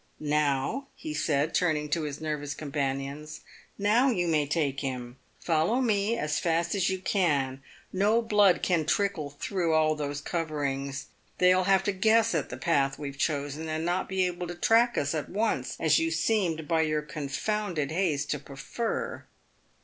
[0.19, 3.41] "Now," he said, turning to his nervous companions
[3.77, 5.17] —"now you may take him.
[5.39, 7.61] Follow me as fast as you can.
[7.93, 11.05] No blood can trickle through all those coverings.
[11.37, 14.47] They will have to guess at the path we have chosen, and not be able
[14.47, 19.25] to track us at once, as you seemed by your confounded haste to prefer."